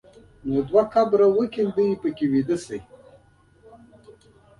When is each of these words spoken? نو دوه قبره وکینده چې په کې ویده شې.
نو 0.47 0.57
دوه 0.69 0.83
قبره 0.93 1.25
وکینده 1.37 1.83
چې 1.89 1.95
په 2.01 2.09
کې 2.17 2.25
ویده 2.33 2.57
شې. 2.65 2.77